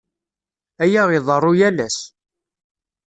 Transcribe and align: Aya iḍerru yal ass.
Aya 0.83 1.03
iḍerru 1.17 1.53
yal 1.59 1.77
ass. 1.85 1.99